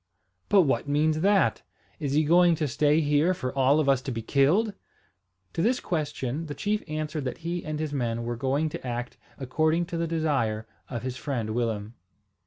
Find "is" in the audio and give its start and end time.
1.99-2.13